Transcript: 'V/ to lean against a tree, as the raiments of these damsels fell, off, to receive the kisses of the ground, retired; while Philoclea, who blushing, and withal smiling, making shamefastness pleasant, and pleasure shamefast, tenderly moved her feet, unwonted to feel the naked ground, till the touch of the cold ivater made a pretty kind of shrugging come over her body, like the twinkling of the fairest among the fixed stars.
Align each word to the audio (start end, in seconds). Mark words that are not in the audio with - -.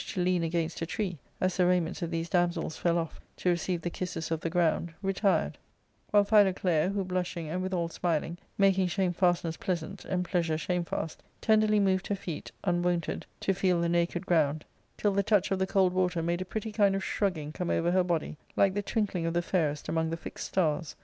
'V/ 0.03 0.13
to 0.15 0.23
lean 0.23 0.41
against 0.43 0.81
a 0.81 0.85
tree, 0.87 1.19
as 1.39 1.55
the 1.57 1.65
raiments 1.67 2.01
of 2.01 2.09
these 2.09 2.27
damsels 2.27 2.75
fell, 2.75 2.97
off, 2.97 3.21
to 3.37 3.49
receive 3.51 3.83
the 3.83 3.89
kisses 3.91 4.31
of 4.31 4.41
the 4.41 4.49
ground, 4.49 4.91
retired; 5.03 5.59
while 6.09 6.23
Philoclea, 6.23 6.89
who 6.89 7.03
blushing, 7.03 7.47
and 7.47 7.61
withal 7.61 7.87
smiling, 7.87 8.39
making 8.57 8.87
shamefastness 8.87 9.59
pleasant, 9.59 10.03
and 10.05 10.25
pleasure 10.25 10.57
shamefast, 10.57 11.21
tenderly 11.39 11.79
moved 11.79 12.07
her 12.07 12.15
feet, 12.15 12.51
unwonted 12.63 13.27
to 13.41 13.53
feel 13.53 13.79
the 13.79 13.87
naked 13.89 14.25
ground, 14.25 14.65
till 14.97 15.11
the 15.13 15.21
touch 15.21 15.51
of 15.51 15.59
the 15.59 15.67
cold 15.67 15.93
ivater 15.93 16.25
made 16.25 16.41
a 16.41 16.45
pretty 16.45 16.71
kind 16.71 16.95
of 16.95 17.03
shrugging 17.03 17.51
come 17.51 17.69
over 17.69 17.91
her 17.91 18.03
body, 18.03 18.37
like 18.55 18.73
the 18.73 18.81
twinkling 18.81 19.27
of 19.27 19.35
the 19.35 19.41
fairest 19.43 19.87
among 19.87 20.09
the 20.09 20.17
fixed 20.17 20.47
stars. 20.47 20.95